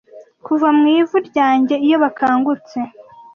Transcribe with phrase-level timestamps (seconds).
[0.45, 2.77] kuva mu ivu ryanjye iyo bakangutse